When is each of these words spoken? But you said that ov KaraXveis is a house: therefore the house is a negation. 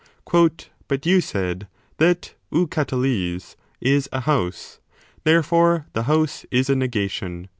But 0.31 1.05
you 1.05 1.21
said 1.21 1.67
that 1.97 2.33
ov 2.51 2.71
KaraXveis 2.71 3.55
is 3.79 4.09
a 4.11 4.21
house: 4.21 4.79
therefore 5.25 5.85
the 5.93 6.03
house 6.09 6.43
is 6.49 6.71
a 6.71 6.75
negation. 6.75 7.47